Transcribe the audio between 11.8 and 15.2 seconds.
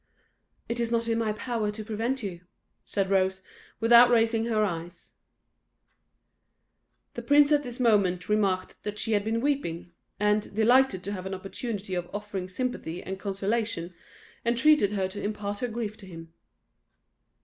of offering sympathy and consolation, entreated her